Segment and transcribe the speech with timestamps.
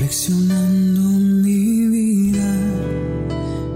[0.00, 2.56] Reflexionando mi vida,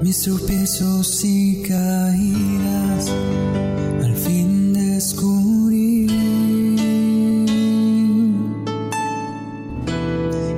[0.01, 3.13] mis tropiezos y caídas,
[4.03, 6.07] al fin descubrí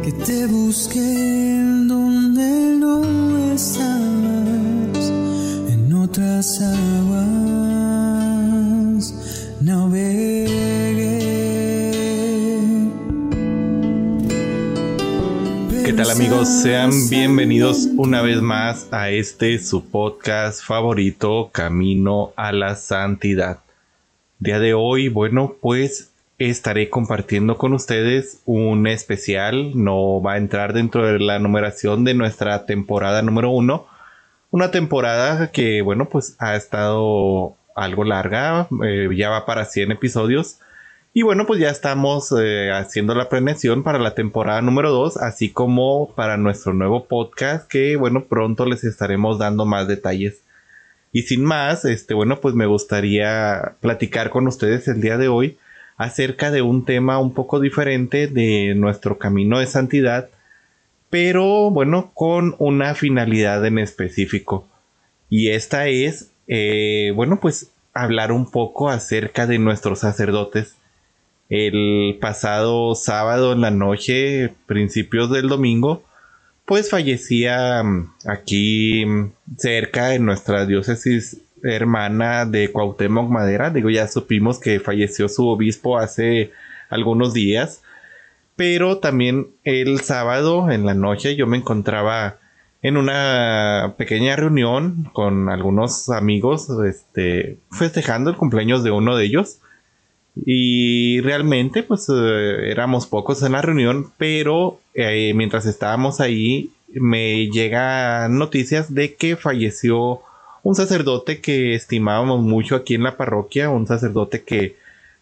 [0.05, 1.56] que te busqué
[16.17, 16.49] amigos?
[16.49, 23.59] Sean bienvenidos una vez más a este su podcast favorito, Camino a la Santidad.
[24.39, 30.73] Día de hoy, bueno, pues estaré compartiendo con ustedes un especial, no va a entrar
[30.73, 33.87] dentro de la numeración de nuestra temporada número uno,
[34.51, 40.61] una temporada que, bueno, pues ha estado algo larga, eh, ya va para 100 episodios.
[41.19, 45.49] Y bueno, pues ya estamos eh, haciendo la planeación para la temporada número 2, así
[45.49, 50.43] como para nuestro nuevo podcast, que bueno, pronto les estaremos dando más detalles.
[51.13, 55.57] Y sin más, este, bueno, pues me gustaría platicar con ustedes el día de hoy
[55.97, 60.29] acerca de un tema un poco diferente de nuestro camino de santidad,
[61.09, 64.69] pero bueno, con una finalidad en específico.
[65.31, 70.77] Y esta es, eh, bueno, pues hablar un poco acerca de nuestros sacerdotes.
[71.49, 76.03] El pasado sábado en la noche, principios del domingo,
[76.65, 83.71] pues fallecía mm, aquí mm, cerca en nuestra diócesis hermana de Cuauhtémoc Madera.
[83.71, 86.53] Digo, ya supimos que falleció su obispo hace
[86.91, 87.83] algunos días.
[88.57, 92.39] Pero también el sábado en la noche yo me encontraba
[92.83, 99.59] en una pequeña reunión con algunos amigos, este, festejando el cumpleaños de uno de ellos.
[100.45, 107.49] Y realmente, pues eh, éramos pocos en la reunión, pero eh, mientras estábamos ahí, me
[107.49, 110.21] llegan noticias de que falleció
[110.63, 114.77] un sacerdote que estimábamos mucho aquí en la parroquia, un sacerdote que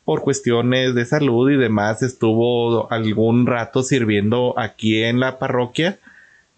[0.04, 5.98] por cuestiones de salud y demás estuvo algún rato sirviendo aquí en la parroquia,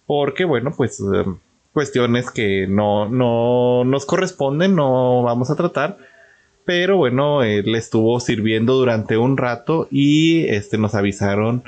[0.06, 1.24] porque bueno, pues eh,
[1.72, 5.98] cuestiones que no, no nos corresponden, no vamos a tratar
[6.66, 11.62] pero bueno, él estuvo sirviendo durante un rato y este nos avisaron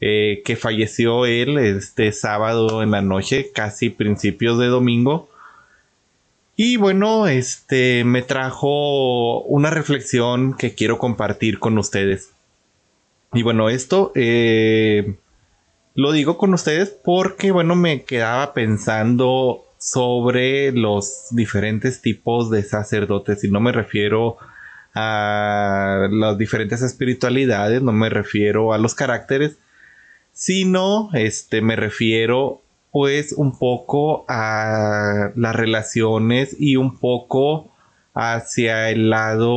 [0.00, 5.28] eh, que falleció él este sábado en la noche, casi principios de domingo.
[6.56, 12.32] Y bueno, este me trajo una reflexión que quiero compartir con ustedes.
[13.34, 15.16] Y bueno, esto eh,
[15.94, 23.44] lo digo con ustedes porque bueno, me quedaba pensando sobre los diferentes tipos de sacerdotes
[23.44, 24.38] y no me refiero
[24.94, 29.58] a las diferentes espiritualidades, no me refiero a los caracteres,
[30.32, 32.62] sino este me refiero
[32.92, 37.70] pues un poco a las relaciones y un poco
[38.14, 39.52] hacia el lado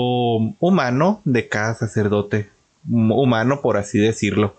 [0.60, 2.50] humano de cada sacerdote,
[2.90, 4.58] humano por así decirlo.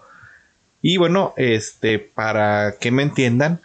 [0.80, 3.60] Y bueno, este para que me entiendan,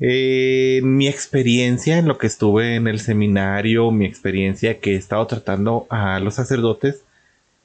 [0.00, 5.26] eh, mi experiencia en lo que estuve en el seminario, mi experiencia que he estado
[5.26, 7.02] tratando a los sacerdotes,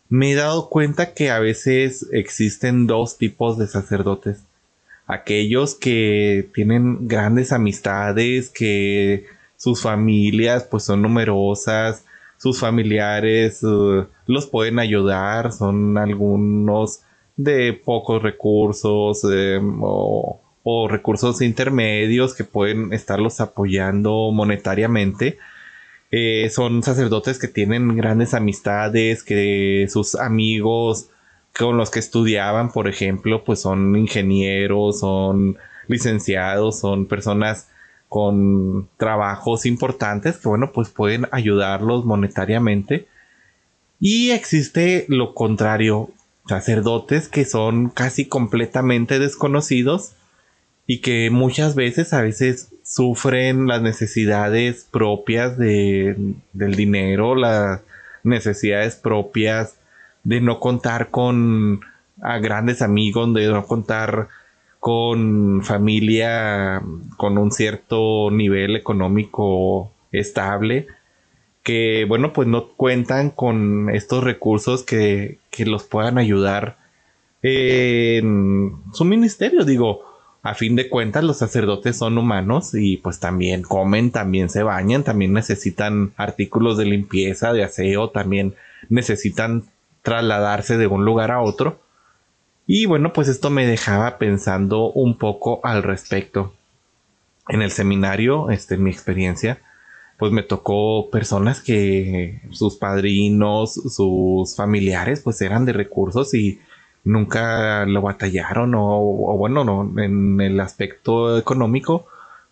[0.10, 4.44] me he dado cuenta que a veces existen dos tipos de sacerdotes.
[5.08, 9.26] Aquellos que tienen grandes amistades, que
[9.56, 12.04] sus familias pues son numerosas,
[12.38, 17.02] sus familiares uh, los pueden ayudar, son algunos
[17.38, 25.38] de pocos recursos em, o o recursos intermedios que pueden estarlos apoyando monetariamente.
[26.10, 31.10] Eh, son sacerdotes que tienen grandes amistades, que sus amigos
[31.56, 35.56] con los que estudiaban, por ejemplo, pues son ingenieros, son
[35.88, 37.70] licenciados, son personas
[38.10, 43.08] con trabajos importantes que, bueno, pues pueden ayudarlos monetariamente.
[44.00, 46.10] Y existe lo contrario,
[46.48, 50.16] sacerdotes que son casi completamente desconocidos
[50.88, 56.16] y que muchas veces a veces sufren las necesidades propias de,
[56.54, 57.82] del dinero, las
[58.24, 59.78] necesidades propias
[60.24, 61.82] de no contar con
[62.22, 64.30] a grandes amigos, de no contar
[64.80, 66.82] con familia
[67.18, 70.88] con un cierto nivel económico estable,
[71.64, 76.78] que bueno, pues no cuentan con estos recursos que, que los puedan ayudar
[77.42, 80.15] en su ministerio, digo,
[80.46, 85.04] a fin de cuentas los sacerdotes son humanos y pues también comen, también se bañan,
[85.04, 88.54] también necesitan artículos de limpieza, de aseo, también
[88.88, 89.64] necesitan
[90.04, 91.80] trasladarse de un lugar a otro.
[92.68, 96.54] Y bueno, pues esto me dejaba pensando un poco al respecto.
[97.50, 99.58] En el seminario, este, en mi experiencia,
[100.20, 106.60] pues me tocó personas que sus padrinos, sus familiares, pues eran de recursos y
[107.06, 109.00] nunca lo batallaron o,
[109.38, 112.08] bueno, no, en el aspecto económico,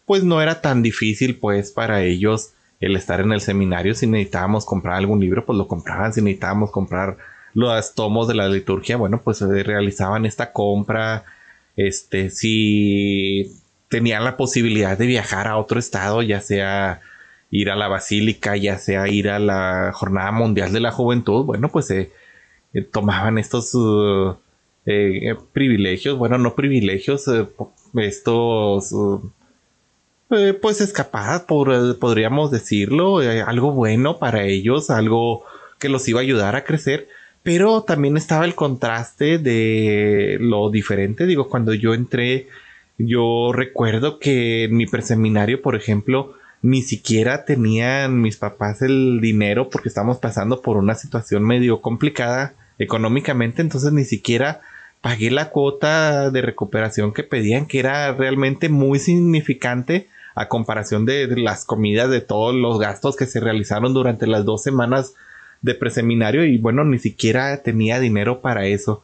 [0.06, 3.96] pues no era tan difícil pues para ellos el estar en el seminario.
[3.96, 6.14] Si necesitábamos comprar algún libro, pues lo compraban.
[6.14, 7.18] Si necesitábamos comprar
[7.54, 11.24] los tomos de la liturgia, bueno, pues eh, realizaban esta compra.
[11.76, 13.52] Este, si
[13.90, 17.02] tenían la posibilidad de viajar a otro estado, ya sea
[17.52, 21.70] ir a la basílica, ya sea ir a la Jornada Mundial de la Juventud, bueno,
[21.70, 22.12] pues se
[22.74, 24.36] eh, tomaban estos uh,
[24.86, 27.26] eh, privilegios, bueno, no privilegios,
[27.96, 28.94] estos
[30.62, 35.44] pues escapadas, podríamos decirlo, algo bueno para ellos, algo
[35.80, 37.08] que los iba a ayudar a crecer
[37.44, 41.28] pero también estaba el contraste de lo diferente.
[41.28, 42.48] Digo, cuando yo entré,
[42.98, 49.70] yo recuerdo que en mi preseminario, por ejemplo, ni siquiera tenían mis papás el dinero
[49.70, 54.62] porque estamos pasando por una situación medio complicada económicamente, entonces ni siquiera
[55.04, 61.28] pagué la cuota de recuperación que pedían, que era realmente muy significante a comparación de
[61.36, 65.14] las comidas, de todos los gastos que se realizaron durante las dos semanas
[65.62, 69.04] de preseminario y bueno, ni siquiera tenía dinero para eso.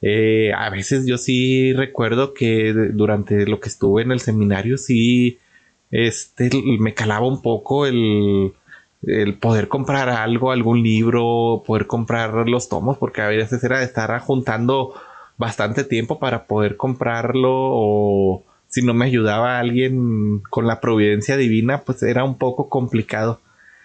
[0.00, 5.38] Eh, a veces yo sí recuerdo que durante lo que estuve en el seminario sí
[5.90, 6.48] este,
[6.80, 8.54] me calaba un poco el,
[9.02, 13.84] el poder comprar algo, algún libro, poder comprar los tomos, porque a veces era de
[13.84, 14.94] estar juntando
[15.38, 21.82] bastante tiempo para poder comprarlo o si no me ayudaba alguien con la providencia divina,
[21.82, 23.40] pues era un poco complicado.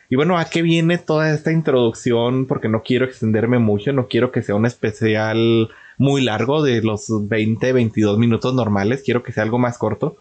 [0.09, 2.45] Y bueno, ¿a qué viene toda esta introducción?
[2.45, 7.07] Porque no quiero extenderme mucho, no quiero que sea un especial muy largo de los
[7.09, 10.17] 20, 22 minutos normales, quiero que sea algo más corto.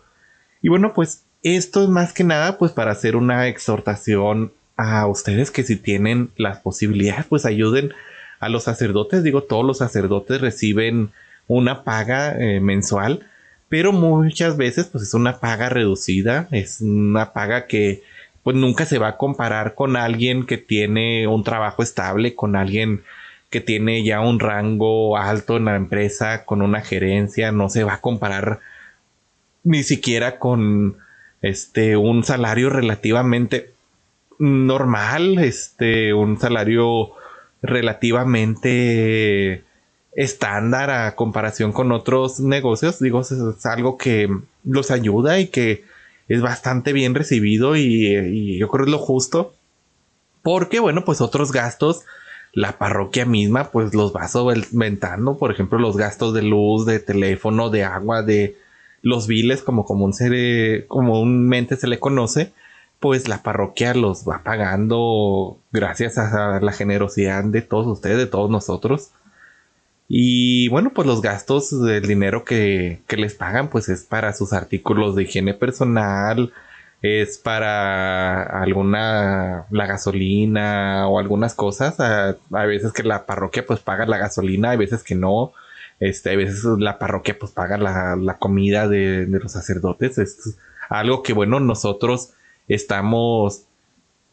[0.63, 5.51] Y bueno, pues esto es más que nada pues para hacer una exhortación a ustedes
[5.51, 7.93] que si tienen las posibilidades pues ayuden
[8.41, 9.23] a los sacerdotes.
[9.23, 11.11] Digo, todos los sacerdotes reciben
[11.47, 13.27] una paga eh, mensual,
[13.69, 18.03] pero muchas veces pues es una paga reducida, es una paga que
[18.43, 23.03] pues nunca se va a comparar con alguien que tiene un trabajo estable, con alguien
[23.51, 27.95] que tiene ya un rango alto en la empresa, con una gerencia, no se va
[27.95, 28.61] a comparar
[29.65, 30.97] ni siquiera con
[31.43, 33.73] este un salario relativamente
[34.39, 37.13] normal, este un salario
[37.63, 39.65] relativamente
[40.13, 44.29] estándar a comparación con otros negocios, digo, es algo que
[44.65, 45.85] los ayuda y que
[46.29, 49.55] es bastante bien recibido y, yo creo es lo justo.
[50.43, 52.05] Porque, bueno, pues otros gastos,
[52.53, 55.37] la parroquia misma, pues los va solventando.
[55.37, 58.57] Por ejemplo, los gastos de luz, de teléfono, de agua, de
[59.03, 62.53] los biles, como comúnmente se le conoce,
[63.01, 68.51] pues la parroquia los va pagando gracias a la generosidad de todos ustedes, de todos
[68.51, 69.11] nosotros.
[70.07, 75.17] Y bueno, pues los gastos del dinero que, les pagan, pues es para sus artículos
[75.17, 76.53] de higiene personal,
[77.01, 81.99] es para alguna, la gasolina o algunas cosas.
[82.01, 85.53] Hay veces que la parroquia pues paga la gasolina, hay veces que no.
[86.01, 90.19] Este, hay veces la parroquia pues paga la, la comida de, de, los sacerdotes.
[90.19, 90.57] Es
[90.89, 92.33] algo que bueno, nosotros
[92.75, 93.65] estamos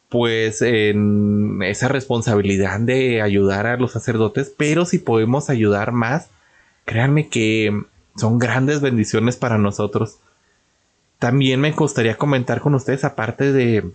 [0.10, 6.30] pues en esa responsabilidad de ayudar a los sacerdotes, pero si podemos ayudar más,
[6.86, 7.84] créanme que
[8.16, 10.20] son grandes bendiciones para nosotros.
[11.20, 13.92] También me gustaría comentar con ustedes, aparte de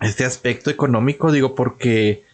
[0.00, 2.24] este aspecto económico, digo, porque,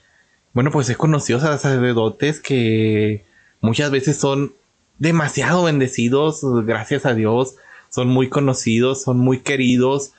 [0.52, 3.24] bueno, pues he conocido a sacerdotes que
[3.60, 4.54] muchas veces son
[4.98, 7.56] demasiado bendecidos, gracias a Dios,
[7.90, 10.12] son muy conocidos, son muy queridos,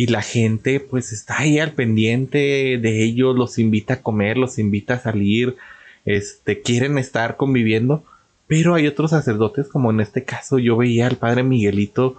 [0.00, 4.58] y la gente pues está ahí al pendiente de ellos, los invita a comer, los
[4.58, 5.56] invita a salir,
[6.06, 8.02] este, quieren estar conviviendo,
[8.46, 12.16] pero hay otros sacerdotes como en este caso yo veía al padre Miguelito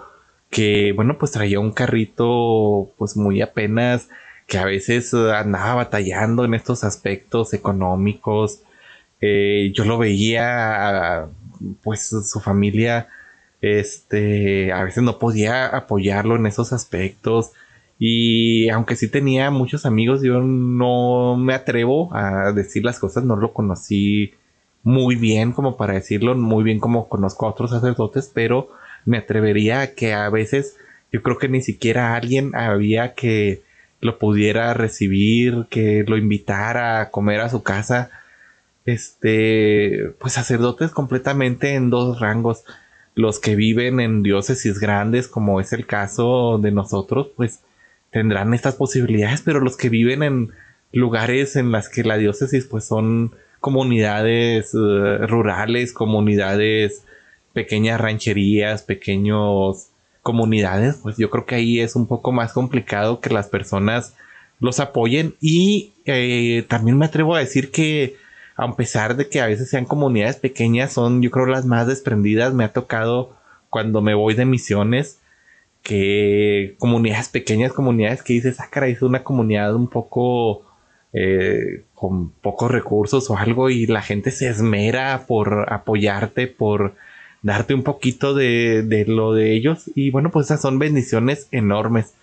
[0.52, 4.10] que bueno pues traía un carrito pues muy apenas
[4.46, 8.62] que a veces andaba batallando en estos aspectos económicos
[9.22, 11.30] eh, yo lo veía
[11.82, 13.08] pues su familia
[13.60, 17.54] este a veces no podía apoyarlo en esos aspectos
[18.04, 23.36] y aunque sí tenía muchos amigos, yo no me atrevo a decir las cosas, no
[23.36, 24.34] lo conocí
[24.82, 28.70] muy bien como para decirlo, muy bien como conozco a otros sacerdotes, pero
[29.06, 30.78] me atrevería a que a veces
[31.12, 33.62] yo creo que ni siquiera alguien había que
[34.00, 38.10] lo pudiera recibir, que lo invitara a comer a su casa,
[38.86, 42.64] este, pues sacerdotes completamente en dos rangos.
[43.14, 47.60] Los que viven en diócesis grandes, como es el caso de nosotros, pues
[48.12, 50.52] tendrán estas posibilidades, pero los que viven en
[50.92, 57.04] lugares en las que la diócesis pues son comunidades eh, rurales, comunidades,
[57.54, 59.88] pequeñas rancherías, pequeños
[60.24, 64.14] comunidades, pues yo creo que ahí es un poco más complicado que las personas
[64.60, 68.16] los apoyen y eh, también me atrevo a decir que
[68.56, 72.54] a pesar de que a veces sean comunidades pequeñas, son yo creo las más desprendidas.
[72.54, 73.36] Me ha tocado
[73.70, 75.18] cuando me voy de misiones
[75.84, 80.64] que comunidades pequeñas, comunidades que dices, ah, caray, es una comunidad un poco
[81.14, 86.96] eh, con pocos recursos o algo y la gente se esmera por apoyarte, por
[87.42, 92.14] darte un poquito de, de lo de ellos y bueno, pues esas son bendiciones enormes.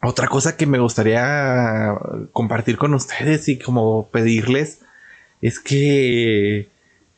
[0.00, 1.94] Otra cosa que me gustaría
[2.32, 4.82] compartir con ustedes y como pedirles
[5.42, 6.68] es que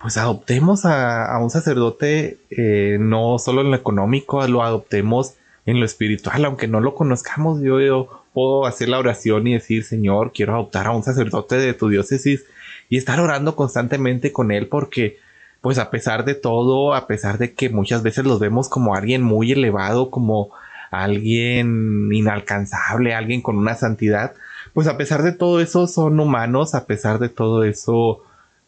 [0.01, 5.35] pues adoptemos a, un sacerdote eh, no solo en lo económico, lo adoptemos
[5.67, 9.85] en lo espiritual, aunque no lo conozcamos, yo, yo, puedo hacer la oración y decir,
[9.85, 12.45] Señor, quiero adoptar a un sacerdote de tu diócesis
[12.89, 15.19] y estar orando constantemente con él porque
[15.61, 19.23] pues a pesar de todo, a pesar de que muchas veces los vemos como alguien
[19.23, 20.51] muy elevado, como
[20.91, 24.33] alguien inalcanzable, alguien con una santidad,
[24.73, 28.23] pues a pesar de todo eso son humanos, a pesar de todo eso,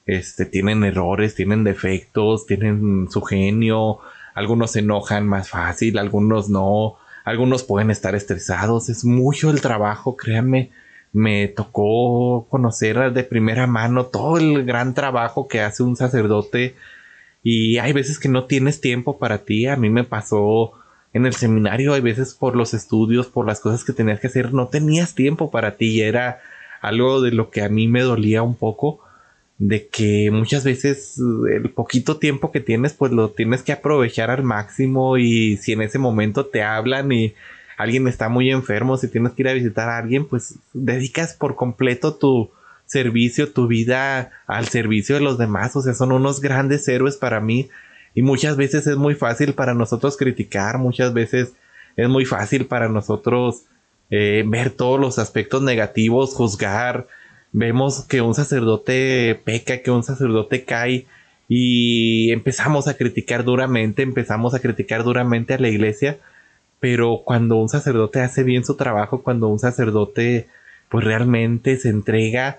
[0.07, 3.99] este, tienen errores, tienen defectos, tienen su genio,
[4.35, 10.17] algunos se enojan más fácil, algunos no, algunos pueden estar estresados, es mucho el trabajo,
[10.17, 10.71] créanme,
[11.13, 16.75] me tocó conocer de primera mano todo el gran trabajo que hace un sacerdote.
[17.43, 20.73] Y hay veces que no tienes tiempo para ti, a mí me pasó
[21.13, 24.55] en el seminario, hay veces por los estudios, por las cosas que tenías que hacer,
[24.55, 25.99] no tenías tiempo para ti.
[25.99, 26.41] Y era
[26.81, 29.01] algo de lo que a mí me dolía un poco,
[29.65, 34.43] de que muchas veces el poquito tiempo que tienes, pues lo tienes que aprovechar al
[34.43, 37.35] máximo y si en ese momento te hablan y
[37.77, 41.55] alguien está muy enfermo, si tienes que ir a visitar a alguien, pues dedicas por
[41.55, 42.51] completo tu
[42.87, 47.41] servicio, tu vida al servicio de los demás, o sea, son unos grandes héroes para
[47.41, 47.71] mí
[48.17, 51.53] y muchas veces es muy fácil para nosotros criticar, muchas veces
[51.95, 53.63] es muy fácil para nosotros
[54.11, 57.07] eh, ver todos los aspectos negativos, juzgar.
[57.53, 61.07] Vemos que un sacerdote peca, que un sacerdote cae
[61.49, 66.19] y empezamos a criticar duramente, empezamos a criticar duramente a la iglesia,
[66.81, 70.49] pero cuando un sacerdote hace bien su trabajo, cuando un sacerdote
[70.89, 72.59] pues realmente se entrega,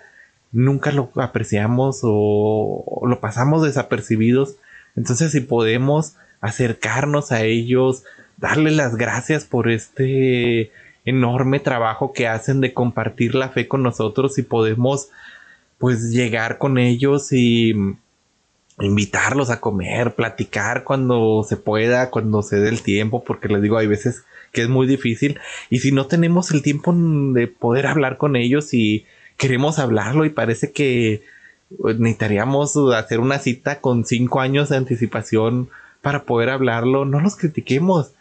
[0.51, 4.55] nunca lo apreciamos o, lo pasamos desapercibidos.
[4.95, 8.03] Entonces, si podemos acercarnos a ellos,
[8.37, 10.71] darle las gracias por este
[11.05, 15.09] enorme trabajo que hacen de compartir la fe con nosotros y podemos
[15.77, 17.73] pues llegar con ellos y
[18.79, 23.77] invitarlos a comer, platicar cuando se pueda, cuando se dé el tiempo, porque les digo,
[23.77, 28.17] hay veces que es muy difícil y si no tenemos el tiempo de poder hablar
[28.17, 29.05] con ellos y
[29.37, 31.23] queremos hablarlo y parece que
[31.79, 35.69] pues, necesitaríamos hacer una cita con cinco años de anticipación
[36.01, 37.05] para poder hablarlo.
[37.05, 38.11] No los critiquemos.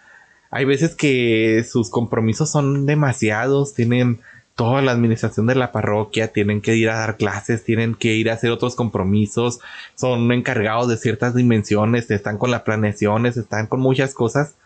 [0.55, 4.21] Hay veces que sus compromisos son demasiados, tienen
[4.55, 8.29] toda la administración de la parroquia, tienen que ir a dar clases, tienen que ir
[8.31, 9.61] a hacer otros compromisos,
[9.95, 14.57] son encargados de ciertas dimensiones, están con las planeaciones, están con muchas cosas.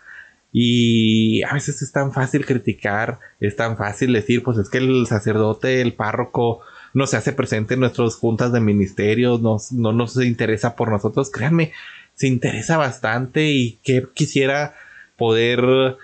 [0.51, 5.07] Y a veces es tan fácil criticar, es tan fácil decir, pues es que el
[5.07, 6.63] sacerdote, el párroco,
[6.95, 11.31] no se hace presente en nuestras juntas de ministerios, no, no nos interesa por nosotros,
[11.31, 11.73] créanme,
[12.17, 14.75] se interesa bastante y que quisiera
[15.17, 15.97] poder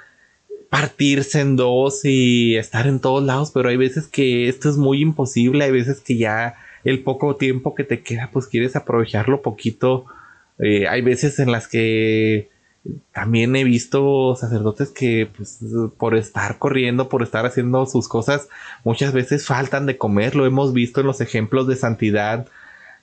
[0.70, 5.02] partirse en dos y estar en todos lados, pero hay veces que esto es muy
[5.02, 6.54] imposible, hay veces que ya
[6.84, 10.06] el poco tiempo que te queda, pues quieres aprovecharlo poquito.
[10.58, 12.48] Eh, hay veces en las que
[13.12, 15.60] también he visto sacerdotes que pues,
[15.98, 18.48] por estar corriendo, por estar haciendo sus cosas,
[18.84, 20.34] muchas veces faltan de comer.
[20.34, 22.46] Lo hemos visto en los ejemplos de santidad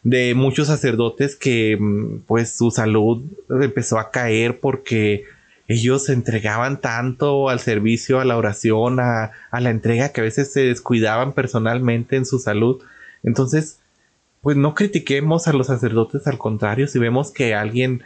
[0.03, 5.25] de muchos sacerdotes que mm, pues su salud empezó a caer porque
[5.69, 10.23] ellos se entregaban tanto al servicio, a la oración, a, a la entrega que a
[10.23, 12.81] veces se descuidaban personalmente en su salud.
[13.23, 13.79] Entonces,
[14.41, 18.03] pues no critiquemos a los sacerdotes, al contrario, si vemos que alguien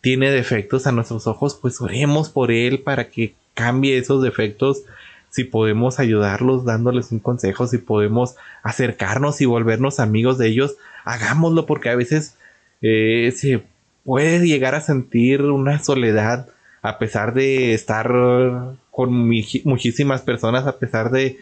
[0.00, 4.82] tiene defectos a nuestros ojos, pues oremos por él para que cambie esos defectos.
[5.30, 11.64] Si podemos ayudarlos dándoles un consejo, si podemos acercarnos y volvernos amigos de ellos, hagámoslo
[11.64, 12.36] porque a veces
[12.82, 13.62] eh, se
[14.04, 16.48] puede llegar a sentir una soledad
[16.84, 18.12] a pesar de estar
[18.90, 19.10] con
[19.64, 21.38] muchísimas personas, a pesar de,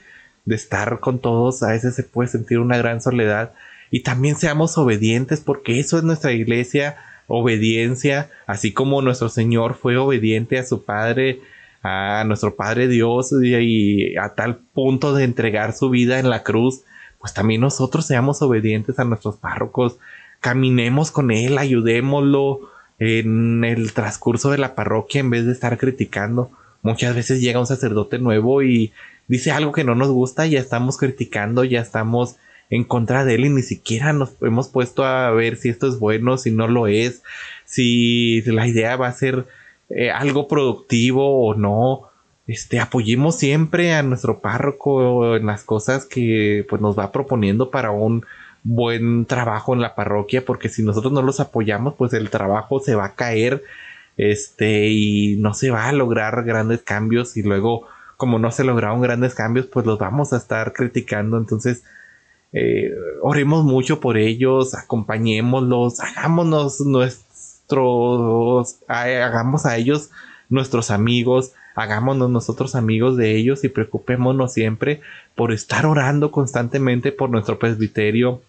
[0.47, 3.53] estar con todos, a veces se puede sentir una gran soledad.
[3.91, 6.97] Y también seamos obedientes porque eso es nuestra iglesia,
[7.27, 11.41] obediencia, así como nuestro Señor fue obediente a su Padre,
[11.83, 16.83] a nuestro Padre Dios y a tal punto de entregar su vida en la cruz,
[17.19, 19.97] pues también nosotros seamos obedientes a nuestros párrocos,
[20.39, 22.72] caminemos con Él, ayudémoslo
[23.03, 26.51] en el transcurso de la parroquia en vez de estar criticando.
[26.83, 28.93] Muchas veces llega un sacerdote nuevo y
[29.27, 32.37] dice algo que no nos gusta, ya estamos criticando, ya estamos
[32.71, 35.99] en contra de él y ni siquiera nos hemos puesto a ver si esto es
[35.99, 37.23] bueno, si no lo es,
[37.65, 39.47] si la idea va a ser
[39.91, 42.09] eh, algo productivo o no.
[42.47, 47.91] Este, apoyemos siempre a nuestro párroco en las cosas que pues, nos va proponiendo para
[47.91, 48.25] un
[48.65, 52.95] buen trabajo en la parroquia, porque si nosotros no los apoyamos, pues el trabajo se
[52.95, 53.63] va a caer,
[54.17, 59.01] este, y no se va a lograr grandes cambios y luego como no se lograron
[59.01, 61.39] grandes cambios, pues los vamos a estar criticando.
[61.39, 61.83] Entonces,
[62.53, 70.11] eh, oremos mucho por ellos, acompañémoslos, hagámonos nuestros, hagamos a ellos
[70.51, 75.01] nuestros amigos, hagámonos nosotros amigos de ellos y preocupémonos siempre
[75.35, 78.43] por estar orando constantemente por nuestro presbiterio,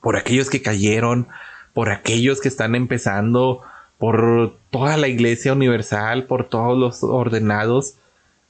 [0.00, 1.28] por aquellos que cayeron,
[1.72, 3.62] por aquellos que están empezando,
[3.98, 7.96] por toda la iglesia universal, por todos los ordenados,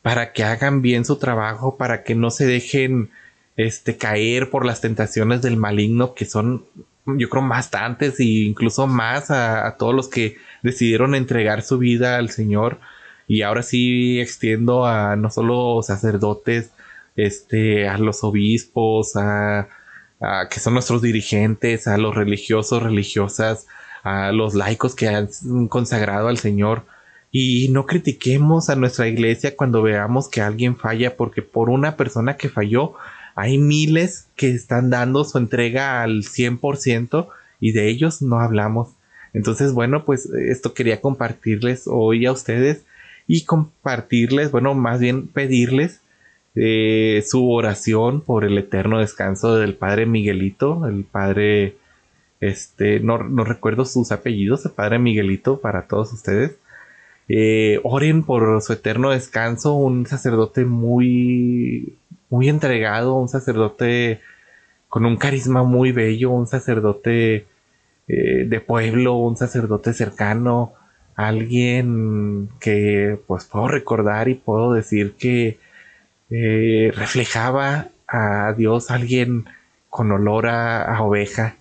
[0.02, 3.10] para que hagan bien su trabajo, para que no se dejen
[3.56, 6.64] este, caer por las tentaciones del maligno, que son,
[7.04, 12.30] yo creo, bastantes e incluso más a, todos los que decidieron entregar su vida al
[12.30, 12.78] Señor.
[13.26, 16.70] Y ahora sí extiendo a no solo sacerdotes,
[17.16, 19.68] este, a los obispos, a,
[20.20, 23.66] a que son nuestros dirigentes, a los religiosos, religiosas,
[24.02, 25.28] a los laicos que han
[25.68, 26.84] consagrado al Señor
[27.32, 32.36] y no critiquemos a nuestra iglesia cuando veamos que alguien falla, porque por una persona
[32.36, 32.94] que falló,
[33.36, 37.28] hay miles que están dando su entrega al 100%
[37.60, 38.88] y de ellos no hablamos.
[39.32, 42.82] Entonces, bueno, pues esto quería compartirles hoy a ustedes
[43.28, 45.99] y compartirles, bueno, más bien pedirles
[46.56, 51.76] eh, su oración por el eterno descanso del padre Miguelito, el padre,
[52.40, 56.56] este, no, no recuerdo sus apellidos, el padre Miguelito para todos ustedes.
[57.28, 61.96] Eh, oren por su eterno descanso, un sacerdote muy,
[62.28, 64.20] muy entregado, un sacerdote
[64.88, 67.46] con un carisma muy bello, un sacerdote
[68.08, 70.72] eh, de pueblo, un sacerdote cercano,
[71.14, 75.58] alguien que pues puedo recordar y puedo decir que
[76.30, 79.46] eh, reflejaba a Dios, alguien
[79.88, 81.56] con olor a oveja.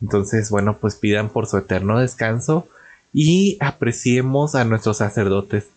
[0.00, 2.68] Entonces, bueno, pues pidan por su eterno descanso
[3.12, 5.68] y apreciemos a nuestros sacerdotes.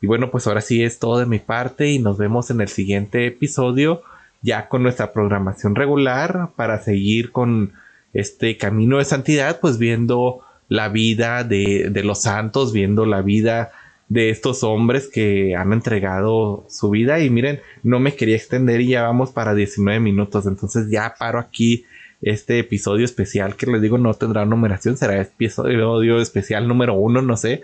[0.00, 2.68] Y bueno, pues ahora sí es todo de mi parte y nos vemos en el
[2.68, 4.02] siguiente episodio
[4.42, 7.72] ya con nuestra programación regular para seguir con
[8.12, 13.70] este camino de santidad, pues viendo la vida de, de los santos, viendo la vida
[14.12, 17.20] de estos hombres que han entregado su vida.
[17.20, 21.38] Y miren, no me quería extender y ya vamos para 19 minutos, entonces ya paro
[21.38, 21.86] aquí
[22.20, 27.36] este episodio especial que les digo no tendrá numeración, será episodio especial número uno, no
[27.36, 27.62] sé.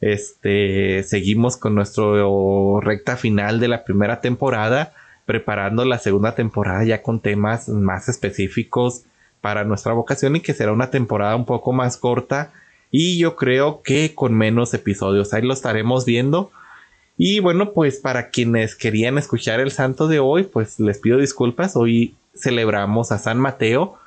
[0.00, 4.92] Este, seguimos con nuestro recta final de la primera temporada,
[5.26, 9.04] preparando la segunda temporada ya con temas más específicos
[9.42, 12.52] para nuestra vocación y que será una temporada un poco más corta
[12.98, 15.34] y yo creo que con menos episodios.
[15.34, 16.50] Ahí lo estaremos viendo.
[17.18, 21.76] Y bueno, pues para quienes querían escuchar el santo de hoy, pues les pido disculpas.
[21.76, 23.98] Hoy celebramos a San Mateo,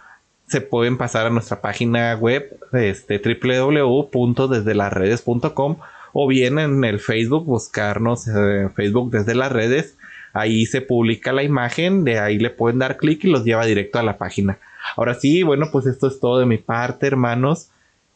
[0.47, 3.21] se pueden pasar a nuestra página web este,
[6.11, 9.97] o bien en el Facebook buscarnos en Facebook desde las redes.
[10.33, 13.99] Ahí se publica la imagen, de ahí le pueden dar clic y los lleva directo
[13.99, 14.57] a la página.
[14.97, 17.69] Ahora sí, bueno, pues esto es todo de mi parte, hermanos.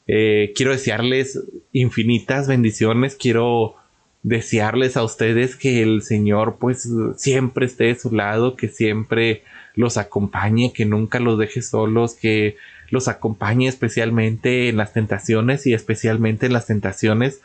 [0.08, 3.16] Eh, quiero desearles infinitas bendiciones.
[3.16, 3.76] Quiero
[4.24, 9.44] desearles a ustedes que el Señor pues siempre esté de su lado, que siempre
[9.76, 12.56] los acompañe, que nunca los deje solos, que
[12.90, 17.42] los acompañe especialmente en las tentaciones y especialmente en las tentaciones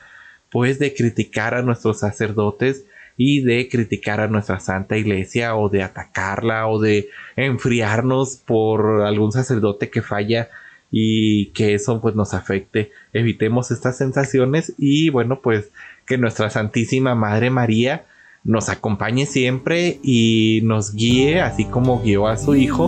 [0.50, 2.84] pues de criticar a nuestros sacerdotes
[3.16, 9.32] y de criticar a nuestra santa iglesia o de atacarla o de enfriarnos por algún
[9.32, 10.48] sacerdote que falla
[10.90, 12.90] y que eso pues nos afecte.
[13.12, 15.70] Evitemos estas sensaciones y bueno pues
[16.06, 18.06] que nuestra Santísima Madre María
[18.44, 22.86] nos acompañe siempre y nos guíe, así como guió a su Hijo,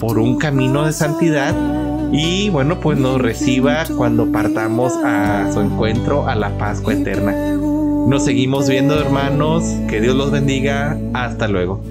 [0.00, 1.54] por un camino de santidad.
[2.12, 7.32] Y bueno, pues nos reciba cuando partamos a su encuentro a la Pascua Eterna.
[8.06, 11.82] Nos seguimos viendo hermanos, que Dios los bendiga, hasta luego.